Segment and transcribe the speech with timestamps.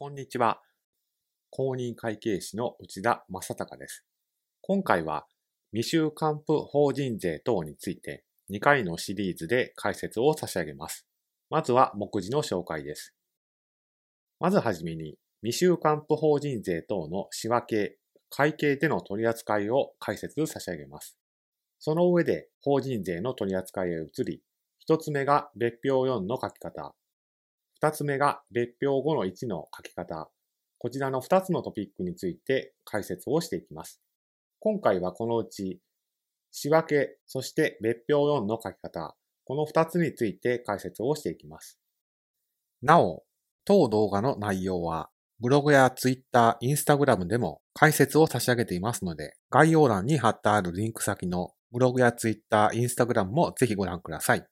[0.00, 0.60] こんにちは。
[1.50, 4.04] 公認会計士の内田正隆です。
[4.60, 5.26] 今回は
[5.72, 11.04] 未収還付法人税等について2回のシリーズで解説を差し上げます。
[11.50, 13.12] まずは目次の紹介です。
[14.38, 17.96] まずはじめに未収還付法人税等の仕分け、
[18.30, 21.18] 会計での取り扱いを解説差し上げます。
[21.80, 24.42] その上で法人税の取り扱いへ移り、
[24.78, 26.94] 一つ目が別表4の書き方、
[27.80, 30.28] 二つ目が別表5の1の書き方。
[30.78, 34.02] こちらの二つのトピックについて解説をしていきます。
[34.58, 35.80] 今回はこのうち、
[36.50, 39.14] 仕分け、そして別表4の書き方、
[39.44, 41.78] この二つについて解説をしていきます。
[42.82, 43.22] なお、
[43.64, 54.44] 当動画の内容は、ブログやツイッター、インスタグラムでも解説を差し上げていますので、概要欄に貼ってあるリンク先のブログやツイッター、インスタグラムもぜひご覧ください。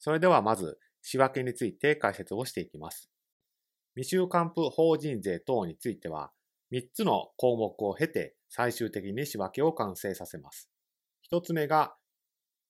[0.00, 3.08] それではまず、仕分けについて解説をしていきます。
[3.94, 6.32] 未収還付法人税等については、
[6.72, 10.68] 3つの項目を経て最終的に仕分けを完成させます。
[11.30, 11.94] 1つ目が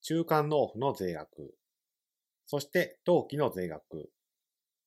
[0.03, 1.55] 中間納付の税額、
[2.45, 4.11] そして当期の税額、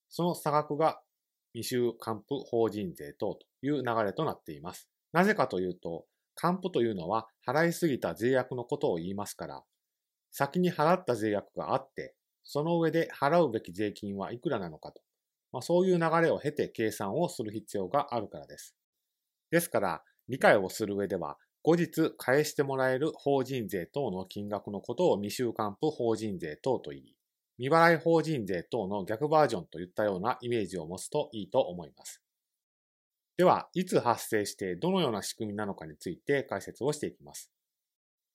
[0.09, 1.01] その差額が
[1.53, 4.87] 未収還付法人税等という流れとなっています。
[5.11, 9.63] なぜかというと、還付というのは払いすぎた税額のことを言いますから、
[10.29, 15.01] 先に払った税額があって、その上で払うべき税金はいくらなのかと、
[15.51, 18.75] まあ、そういう流れを経て計算をする必要があるからです。
[19.51, 27.15] ですから、理解をする上では、後日返してもらえる法人税等の金額のことを未収還付法人税等と言い、
[27.57, 32.21] 未払い法人税等の逆バージョンといったようなイメージを持つといいと思います。
[33.37, 37.51] では、いつ発生してどのような仕組みなのかについて解説をしていきます。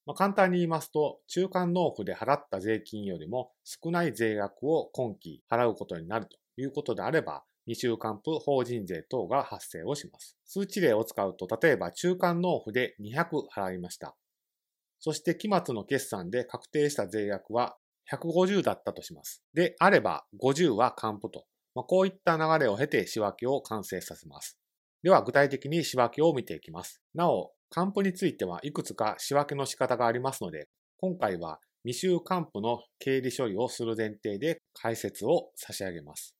[0.05, 10.37] まあ、簡単に言いますと、中間納付で払った税金よりも少ない税額を今期払うことになるということであれば、未収還付法人税等が発生をします。
[10.45, 14.15] 数値例を使うと、例えば中間納付で200払いました。
[14.99, 17.75] そして期末の決算で確定した税額は
[18.11, 19.43] 150だったとします。
[19.53, 21.45] であれば50は還付と。
[21.73, 24.57] まあ、こういった流れを経て仕分けを完成させます。
[25.03, 27.01] では具体的に仕分けを見ていきます。
[27.13, 30.67] なお、還付についてはいくつか仕分けの仕方がありますので、
[30.97, 36.35] 今回は未収還付の経理処理をする前提で解説を差し上げます。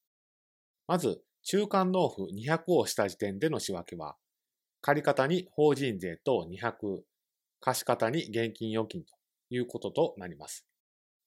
[0.87, 4.15] まず、中間納付200をした時点での仕分けは、
[4.81, 7.01] 借方に法人税等200、
[7.59, 9.13] 貸方に現金預金と
[9.49, 10.65] いうこととなります。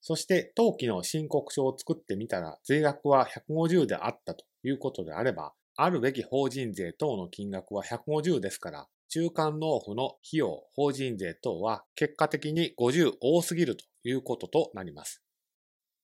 [0.00, 15.22] そして、当期の申告書を作ってみたら、税額は150であったということであれば、あるべき法人税等の金額は150ですから、中間納付の費用、法人税等は結果的に50多すぎるということとなります。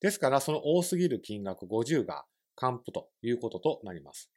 [0.01, 2.25] ですから、その多すぎる金額50が
[2.57, 4.31] 還付ということとなります。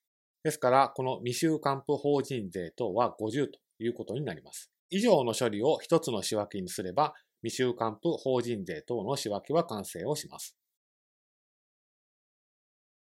[0.44, 4.72] ですから、この未収還付法人税等は50ということになります。
[4.89, 7.13] 以上の処理を一つの仕分けにすれば、
[7.44, 10.55] 未収還付法人税等の仕分けは完成をします。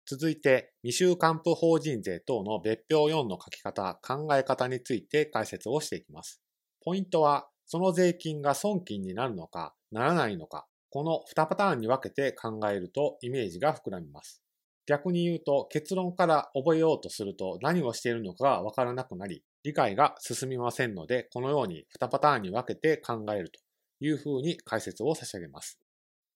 [0.07, 6.41] 続いて、未収還付法人税等の別表4の書き方、考え方について解説をしていきます。
[6.85, 14.43] ポイントは、その税金が損金になるのか、ならないのか、この2パターンに分けて考えるとイメージが膨らみます。
[14.87, 23.59] 逆に言うと、結論から覚えようとすると何をしているのかがわからなくなり、理解が進みませんので、このように2パターンに分けて考えると
[23.99, 25.81] いうふうに解説を差し上げます。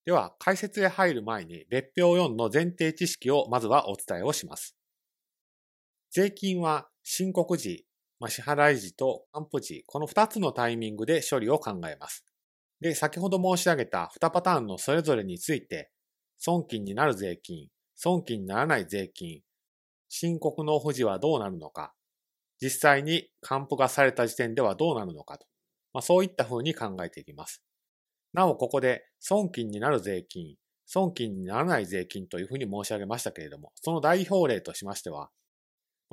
[0.06, 4.76] では、解説へ入る前に別表4の前提知識をまずはお伝えをします。
[6.10, 7.86] 税金は申告時、
[8.18, 12.24] まあ、支払い時と還付時、この2つのタイミングで処理を考えます。
[12.80, 15.90] で、先ほど申し上げた2パターンのそれぞれについて、
[16.38, 19.42] 損金になる税金、損金にならない税金、
[20.08, 21.92] 申告納付時はどうなるのか、
[22.60, 25.46] 実際に還付がされた時点ではどうなるのかと、
[25.92, 27.62] まあ、そういった風に考えていきます。
[28.32, 35.30] なお、ここで損金になる税金、損金にならない税金というふうに申し上げましたけれども、その代表例としましては、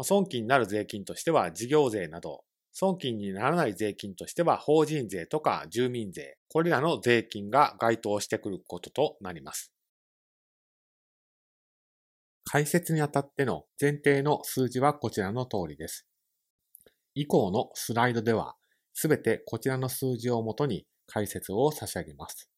[0.02, 9.72] 損金になる税金としては事業税など、損金にならない税金としては法人税とか住民税、これらの税金が該当してくることとなります。
[12.46, 16.08] 解説にあたっての前提の数字はこちらの通りです。
[17.16, 18.56] 以降のスライドでは、
[18.94, 22.50] すべてこちらの数字をもとに解説を差し上げます。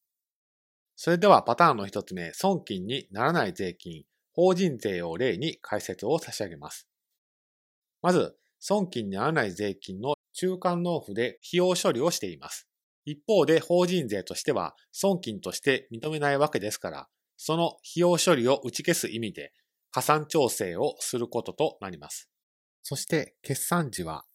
[0.96, 4.04] それではパターンの一つ目、損金にならない税金、
[4.34, 6.88] 法人税を例に解説を差し上げます。
[8.02, 12.68] まず、損金にならない税金の中間納付で費用処理をしています。
[13.06, 17.08] 一方で法人税としては損金として認めないわけですから、
[17.38, 19.54] その費用処理を打ち消す意味で、
[19.92, 22.30] 加算調整をすることとなります。
[22.84, 24.26] そして決算時は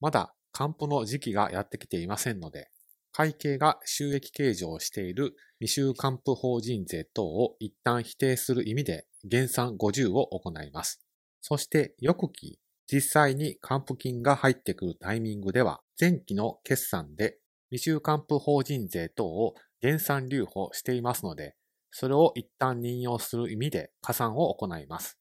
[0.00, 2.68] まだ還付の時期がやってきていませんので、
[3.16, 11.00] 会計が収益計上している未収還付法人税等を一旦否定する意味で減算50を行います。
[11.40, 12.58] そして翌期、
[12.90, 17.38] 実際に還付金が入ってくるタイミングでは、前期の決算で
[17.70, 21.54] 未収還付法人税等を減算留保していますので、
[21.92, 25.20] それを一旦任用する意味で加算を行います。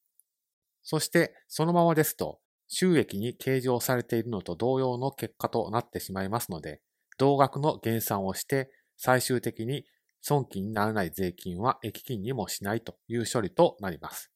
[0.81, 6.81] そしてそのままですと、収益に計上されているのと同様の結果となってしまいますので、
[7.18, 9.86] 同額の減算をして最終的に
[10.21, 14.31] 損金にならない税金は益金にもしないという処理となります。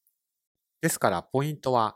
[0.81, 1.95] ですからポイントは、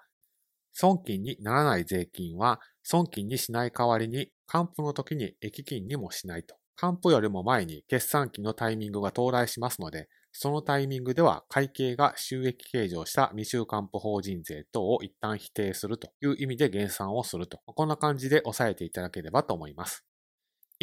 [0.73, 6.55] 損金にならない税金は損金にしない代わりに還付の時に益金にもしないと。
[6.77, 17.59] 還付よりも前に決算期のタイミングが到来しますので、そのタイミングでは会計が収益計上した未収還付法人税等を一旦否定するという意味で減算をすると。
[17.65, 20.05] こんな感じで押さえていただければと思います。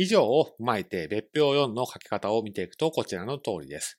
[0.01, 3.99] 以上を踏まえて別表4の書き方を見ていくとこちらの通りです。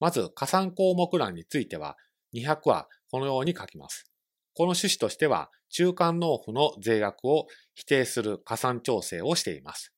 [0.00, 1.96] まず、加算項目欄については、
[2.34, 4.10] 200はこのように書きます。
[4.54, 7.46] この趣旨としては、中間納付の税額を
[7.76, 9.94] 否定する加算調整をしています。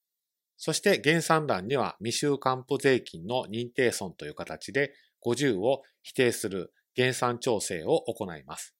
[0.58, 4.92] そして減算欄には未収還付税金の認定損という形で
[5.24, 8.74] 50を否定する減算調整を行います。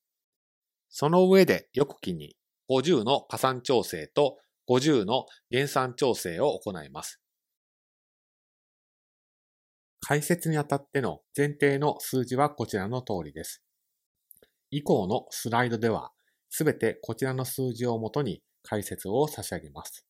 [0.91, 2.37] その上で翌期に
[2.69, 4.37] 50の加算調整と
[4.71, 7.21] 50の減算調整を行います。
[10.01, 13.63] 解説にあたっての前提の数字はこちらの通りです。
[14.71, 16.13] 以降のスライドでは、
[16.49, 20.07] すべてこちらの数字をもとに解説を差し上げます。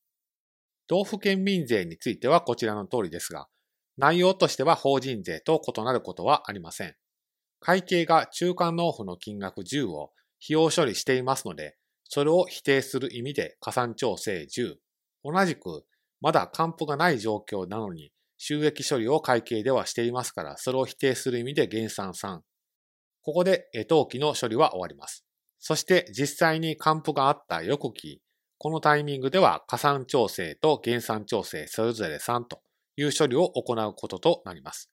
[0.89, 3.49] 道府県民税についてはこちらの通りですが、
[3.97, 6.95] 内容としては法人税と異なることはありません。
[7.61, 10.13] 会計が中間納付の金額10を
[10.43, 11.77] 費用処理していますので、
[12.13, 14.75] それを否定する意味で加算調整10。
[15.23, 15.85] 同じく、
[16.21, 22.41] まだ還付がない状況なのに、収益処理を会計ではしていますから、それを否定する意味で減算3。
[23.23, 25.25] ここで当期の処理は終わります。
[25.61, 28.21] そして実際に還付があった翌期、
[28.59, 32.61] このタイミングでは加算調整と減算調整それぞれ3と
[32.97, 34.91] いう処理を行うこととなります。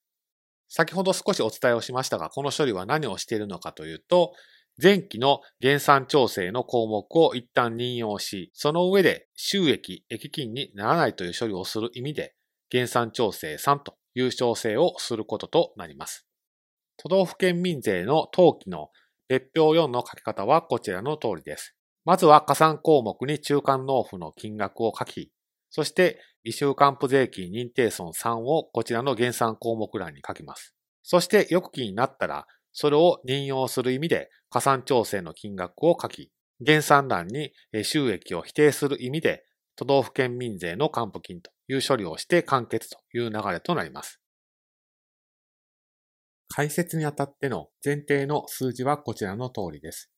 [0.69, 4.33] 先ほど少しお伝えをしましたが、この処理は何をしているのかというと、
[4.81, 12.35] 前期の減産調整の項目を一旦任用し、その上で収益、益金にならないという処理をする意味で、
[12.69, 16.27] 減産調整3という調整をすることとなります。
[16.97, 18.89] 都道府県民税の登記の
[19.27, 21.75] 別表4の書き方はこちらの通りです。
[22.05, 25.31] まずは加算項目に中間納付の金額を書き、
[25.69, 30.75] そして未収還付税金認定損3をこちらの減算項目欄に書きます。
[31.03, 32.47] そして翌期になったら
[32.79, 36.31] それを任用する意味で加算調整の金額を書き、
[36.61, 37.51] 減算欄に
[37.83, 39.43] 収益を否定する意味で
[39.75, 44.21] 都道府県民税の還付金という処理をして完結という流れとなります。
[46.49, 50.11] 解説にあたっての前提の数字はこちらの通りです。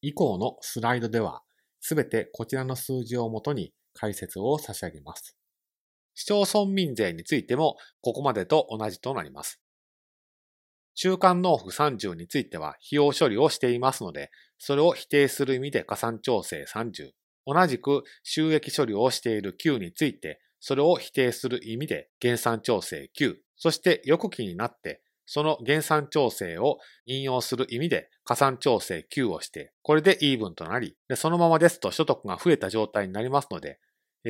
[0.00, 1.42] 以降のスライドでは、
[1.78, 5.36] すべてこちらの数字をもとに解説を差し上げます。
[6.14, 9.60] 市町村民税についてもここまでと同じとなります。
[10.94, 17.10] 中間納付30については費用処理をしていますので、それを否定する意味で加算調整30。
[17.46, 23.36] 同じく収益処理をしている9について、それを否定する意味で減算調整9。
[23.56, 33.78] そして翌期になって、その減算調整を引用する意味で加算調整9をして、これでイーブンとなり、そのままですと所得が増えた状態になりますので、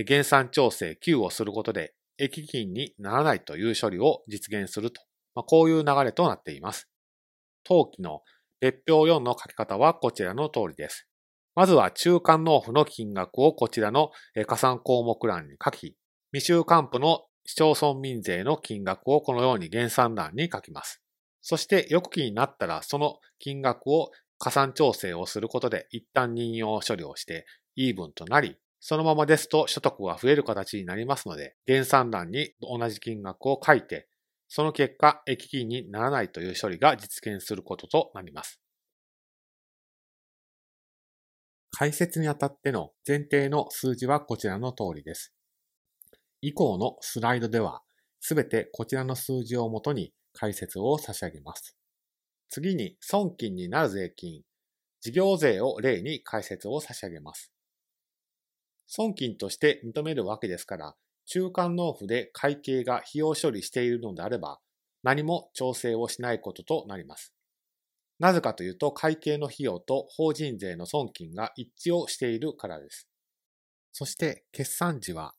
[0.05, 5.01] 減算調整9をすることで、益金にならないという処理を実現すると
[5.35, 6.89] まあ、こういう流れとなっています。
[7.65, 8.23] 当期の
[8.61, 11.07] 別表4の書き方はこちらの通りです。
[11.55, 14.11] まずは中間納付の金額をこちらの
[14.47, 15.97] 加算項目欄に書き、
[16.33, 21.03] 未収還付の市町村民税の金額をこのように減算欄に書きます。
[21.43, 27.47] そして翌期になったらその金額を加算調整をすることで一旦任用処理をして
[27.77, 34.09] イーブンとなり、そのままですと所得が増える形になりますので、減算欄に同じ金額を書いて
[34.53, 38.61] その結果、益金にならないという処理が実現することとなります。
[41.71, 45.33] 解説にあたっての前提の数字はこちらの通りです。
[46.43, 47.83] 以降のスライドでは、
[48.19, 51.77] すべてこちらの数字をもとに解説を差し上げます。
[52.49, 54.43] 次に損金になる税金、
[55.01, 57.53] 事業税を例に解説を差し上げます。
[58.89, 60.97] 損金として認めるわけですから、
[61.33, 64.59] 中間納付で会計が費用処理しているのであれば、
[65.05, 67.33] 何も調整をしないこととなります。
[68.19, 73.09] なぜかというと会計の費用と法人税の損金が一致をしているからです。
[73.93, 75.35] そして決算時は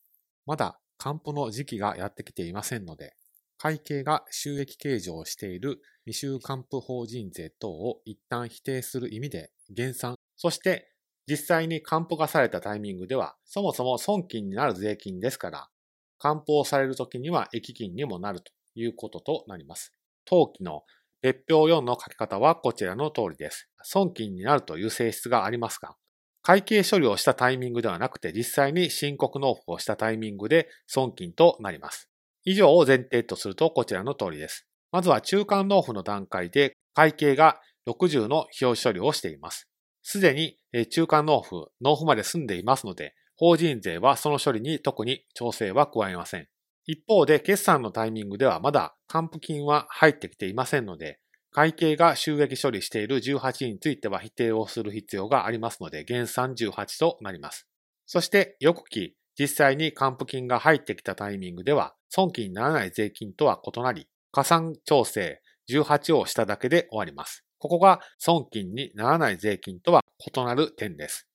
[0.46, 3.14] まだ還付の時期がやってきていませんので、
[3.58, 10.94] 会計が収益計上をしている未収還付法人税等を一旦否定する意味で減算、そして
[11.28, 15.71] 実際に還付がされたタイミングでは、そもそも損金になる税金ですから、
[16.22, 19.92] 還付をされるときには益金にもなるということとなります。
[20.26, 20.84] 当期の
[21.24, 23.70] 別表4の書き方はこちらの通りです。
[23.82, 25.96] 損金になるという性質がありますが、
[26.44, 32.08] 会計処理をしたタイミングではなくて実際に申告納付をしたタイミングで損金となります。
[32.46, 34.68] 以上を前提とするとこちらの通りです。
[34.92, 39.68] まずは中間納付の段階で会計が60の費用処理をしています。
[40.04, 40.58] すでに
[40.90, 46.48] 中間納付、納付まで済んでいますので、法人税はその処理に特に調整は加えません。
[46.86, 51.20] 一方で決算のタイミングではまだ還付金は入ってきていませんので、
[51.50, 57.68] 会計が収益処理している18については否定をする必要がありますので、減算18となります。
[58.06, 67.44] そして翌期、実際に還付金が入ってきたタイミングでは、損金にならない税金とは異なり、加算調整18をしただけで終わります。
[67.58, 71.28] ここが損金にならない税金とは異なる点です。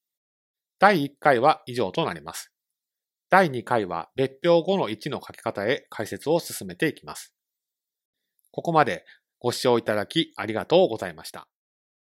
[0.79, 2.53] 第1回は以上となります。
[3.31, 7.35] 第2回は別表後の1の書き方へ解説を進めていきます。
[8.51, 9.05] ここまで
[9.39, 11.49] ご視聴いただきありがとうございました。